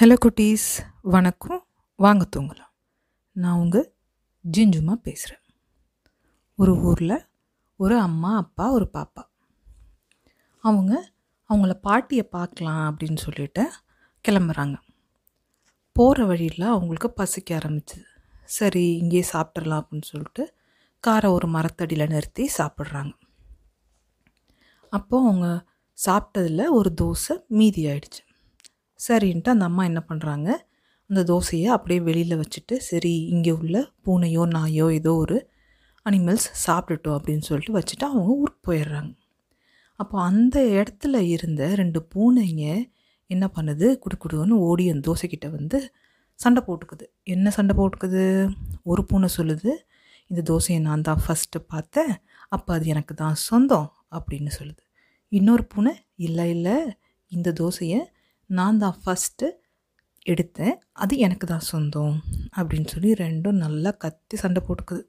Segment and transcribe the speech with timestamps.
[0.00, 0.82] Hello குட்டீஸ்.
[1.02, 1.66] வணக்கம்.
[1.96, 2.72] வாங்க தூங்கலாம்.
[3.32, 3.94] நான் உங்கள்
[4.56, 5.42] ஜிஞ்சுமா பேசுகிறேன்
[6.56, 7.26] ஒரு ஊரில்
[7.76, 9.22] ஒரு அம்மா அப்பா ஒரு பாப்பா.
[10.58, 11.12] அவங்க
[11.48, 13.72] அவங்கள பாட்டியை பார்க்கலாம் அப்படின்னு சொல்லிட்டு
[14.28, 14.76] கிளம்புறாங்க.
[15.92, 18.06] போகிற வழியில் அவங்களுக்கு பசிக்க ஆரம்பிச்சிது.
[18.44, 20.54] சரி இங்கேயே சாப்பிட்றலாம் அப்படின்னு சொல்லிட்டு
[21.00, 23.12] காரை ஒரு மரத்தடியில் நிறுத்தி சாப்பிட்றாங்க.
[24.90, 25.66] அப்போது அவங்க
[26.06, 28.25] சாப்பிட்டதில் ஒரு தோசை மீதி ஆயிடுச்சு.
[29.00, 30.48] சரின்ட்டு அந்த அம்மா என்ன பண்ணுறாங்க
[31.10, 35.36] அந்த தோசையை அப்படியே வெளியில் வச்சுட்டு சரி இங்கே உள்ள பூனையோ நாயோ ஏதோ ஒரு
[36.06, 39.12] அனிமல்ஸ் சாப்பிட்டுட்டோம் அப்படின்னு சொல்லிட்டு வச்சுட்டு அவங்க ஊருக்கு போயிடுறாங்க.
[40.00, 42.64] அப்போ அந்த இடத்துல இருந்த ரெண்டு பூனைங்க
[43.30, 43.86] என்ன பண்ணுது?
[44.04, 45.78] குடுக்குடுன்னு ஓடி அந்த தோசைக்கிட்ட வந்து
[46.38, 47.04] சண்டை போட்டுக்குது.
[47.34, 48.24] என்ன சண்டை போட்டுக்குது?
[48.82, 49.70] ஒரு பூனை சொல்லுது
[50.30, 52.12] இந்த தோசையை நான் தான் ஃபஸ்ட்டு பார்த்தேன்.
[52.48, 54.82] அப்போ அது எனக்கு தான் சொந்தம் அப்படின்னு சொல்லுது.
[55.32, 55.94] இன்னொரு பூனை
[56.26, 56.76] இல்லை இல்லை
[57.32, 58.00] இந்த தோசையை
[58.50, 59.46] நான் தான் ஃபஸ்ட்டு
[60.26, 60.76] எடுத்தேன்.
[60.92, 62.16] அது எனக்கு தான் சொந்தம்
[62.56, 65.02] அப்படின்னு சொல்லி ரெண்டும் நல்லா கத்தி சண்டை போட்டுக்குது.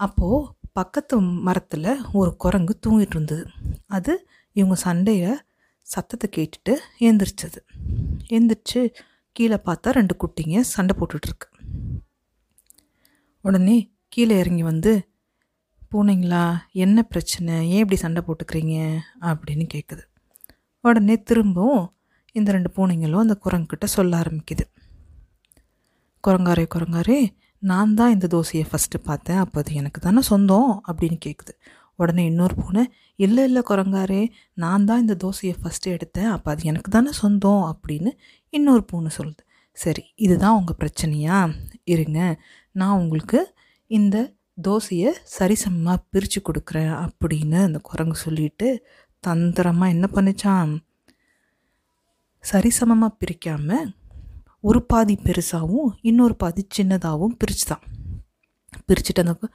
[0.00, 3.44] அப்போது பக்கத்து மரத்தில் ஒரு குரங்கு தூங்கிட்டு இருந்தது.
[3.86, 4.12] அது
[4.52, 5.32] இவங்க சண்டையை
[5.86, 7.60] சத்தத்தை கேட்டுட்டு எழுந்திரிச்சது
[8.28, 8.80] எழுந்திரிச்சு
[9.36, 11.48] கீழே பார்த்தா ரெண்டு குட்டிங்க சண்டை போட்டுட்ருக்கு
[13.44, 13.76] உடனே
[14.08, 14.92] கீழே இறங்கி வந்து
[15.92, 17.54] பூனைங்களா என்ன பிரச்சனை?
[17.70, 18.76] ஏன் இப்படி சண்டை போட்டுக்கிறீங்க?
[19.20, 20.04] அப்படின்னு கேட்குது
[20.80, 21.82] உடனே திரும்பவும்
[22.34, 24.64] இந்த ரெண்டு பூனைங்களும் அந்த குரங்கிட்ட சொல்ல ஆரம்பிக்குது.
[26.24, 27.20] குரங்காரே குரங்காரே
[27.62, 29.40] நான் தான் இந்த தோசையை ஃபஸ்ட்டு பார்த்தேன்.
[29.44, 31.54] அப்போ அது எனக்கு தானே சொந்தம் அப்படின்னு கேட்குது
[31.96, 32.82] உடனே இன்னொரு பூனை
[33.18, 34.22] இல்லை இல்லை குரங்காரே
[34.62, 36.30] நான் தான் இந்த தோசையை ஃபஸ்ட்டு எடுத்தேன்.
[36.34, 38.10] அப்போ அது எனக்கு தானே சொந்தம் அப்படின்னு
[38.52, 39.42] இன்னொரு பூனை சொல்லுது.
[39.76, 41.36] சரி இதுதான் உங்கள் பிரச்சனையா?
[41.84, 42.20] இருங்க
[42.74, 43.40] நான் உங்களுக்கு
[43.90, 44.16] இந்த
[44.62, 48.68] தோசையை சரிசமமாக பிரித்து கொடுக்குறேன் அப்படின்னு அந்த குரங்கு சொல்லிட்டு
[49.24, 50.72] தந்திரமாக என்ன பண்ணிச்சான்
[52.50, 53.94] சரிசமமாக பிரிக்காமல்
[54.60, 57.84] ஒரு பாதி பெருசாகவும் இன்னொரு பாதி சின்னதாகவும் பிரிச்சுதான்.
[58.88, 59.48] பிரிச்சுட்டு அந்த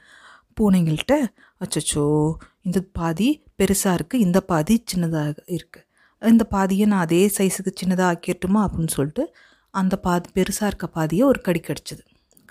[0.60, 1.26] பூனைங்கள்கிட்ட
[1.60, 5.84] அச்சச்சோ இந்த பாதி பெருசாக இருக்குது இந்த பாதி சின்னதாக இருக்குது
[6.22, 9.34] இந்த பாதியை நான் அதே சைஸுக்கு சின்னதாக ஆக்கிட்டுமா அப்படின்னு சொல்லிட்டு
[9.70, 12.02] அந்த பாதி பெருசாக இருக்க பாதியை ஒரு கடி கடிச்சிது.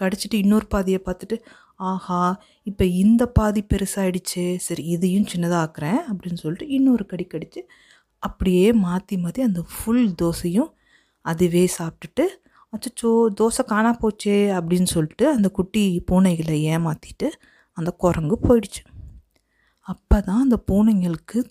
[0.02, 1.42] கடிச்சிட்டு இன்னொரு பாதியை பார்த்துட்டு
[1.76, 7.68] ஆஹா இப்போ இந்த பாதி பெருசாகிடுச்சு சரி இதையும் சின்னதாக ஆக்குறேன் அப்படின்னு சொல்லிட்டு இன்னொரு கடி கடிச்சு
[8.20, 10.74] அப்படியே மாற்றி மாற்றி அந்த ஃபுல் தோசையும்
[11.22, 12.28] அதுவே சாப்பிட்டுட்டு
[12.74, 17.32] அச்சோ தோசை காணா போச்சே அப்படின்னு சொல்லிட்டு அந்த குட்டி பூனைகளை ஏமாற்றிட்டு
[17.74, 18.86] அந்த குரங்கு போயிடுச்சு.
[19.82, 21.44] அப்போ தான் அந்த பூனைங்களுக்கு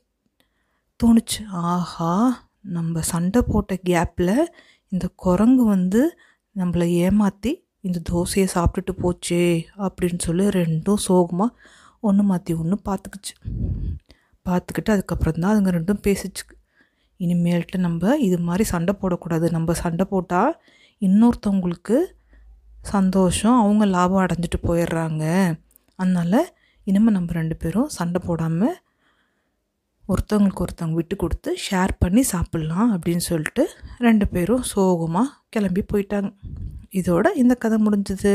[1.05, 4.47] தோணுச்சு ஆஹா நம்ம சண்டை போட்ட கேப்பில்
[4.89, 6.17] இந்த குரங்கு வந்து
[6.57, 11.57] நம்மளை ஏமாற்றி இந்த தோசையை சாப்பிட்டுட்டு போச்சே அப்படின்னு சொல்லி ரெண்டும் சோகமாக
[12.01, 13.35] ஒன்று மாற்றி ஒன்று பார்த்துக்குச்சு.
[14.47, 16.56] பார்த்துக்கிட்டு அதுக்கப்புறம் தான் அதுங்க ரெண்டும் பேசிச்சுக்கு
[17.25, 19.47] இனிமேல்ட்டு நம்ம இது மாதிரி சண்டை போடக்கூடாது.
[19.51, 20.53] நம்ம சண்டை போட்டால்
[21.03, 21.99] இன்னொருத்தவங்களுக்கு
[22.95, 25.25] சந்தோஷம் அவங்க லாபம் அடைஞ்சிட்டு போயிடுறாங்க.
[25.99, 26.41] அதனால்
[26.87, 28.77] இனிமேல் நம்ம ரெண்டு பேரும் சண்டை போடாமல்
[30.09, 33.65] ஒருத்தவங்களுக்கு ஒருத்தவங்க விட்டு கொடுத்து ஷேர் பண்ணி சாப்பிட்லாம் அப்படின்னு சொல்லிட்டு
[33.99, 36.31] ரெண்டு பேரும் சோகமாக கிளம்பி போயிட்டாங்க.
[37.01, 38.35] இதோட இந்த கதை முடிஞ்சது.